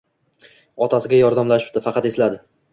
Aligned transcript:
Otasiga 0.87 1.21
yordamlashdi 1.21 1.87
faqat 1.91 2.11
esladi. 2.15 2.45